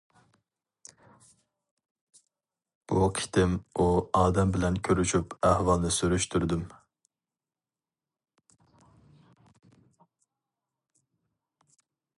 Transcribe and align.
بۇ 2.93 3.09
قېتىم 3.19 3.53
ئۇ 3.75 3.85
ئادەم 4.21 4.55
بىلەن 4.55 4.79
كۆرۈشۈپ 4.89 5.37
ئەھۋالنى 5.51 5.93
سۈرۈشتۈردۈم. 5.99 6.65